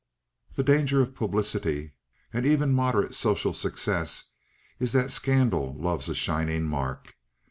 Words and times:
The 0.55 0.63
danger 0.63 0.99
of 1.03 1.13
publicity, 1.13 1.91
and 2.33 2.43
even 2.43 2.73
moderate 2.73 3.13
social 3.13 3.53
success, 3.53 4.31
is 4.79 4.93
that 4.93 5.11
scandal 5.11 5.75
loves 5.77 6.09
a 6.09 6.15
shining 6.15 6.63
mark. 6.63 7.15